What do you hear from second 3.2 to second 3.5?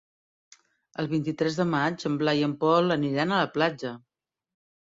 a